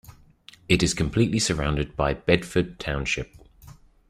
[0.67, 3.31] It is completely surrounded by Bedford Township.